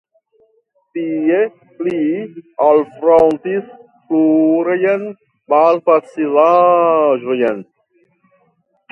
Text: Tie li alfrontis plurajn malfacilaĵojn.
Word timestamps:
Tie 0.97 1.39
li 1.87 1.97
alfrontis 2.67 3.67
plurajn 4.07 5.03
malfacilaĵojn. 5.53 7.61